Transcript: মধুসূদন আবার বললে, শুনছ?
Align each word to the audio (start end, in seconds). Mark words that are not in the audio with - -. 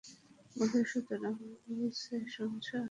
মধুসূদন 0.55 1.21
আবার 1.29 1.49
বললে, 1.61 1.87
শুনছ? 1.95 2.35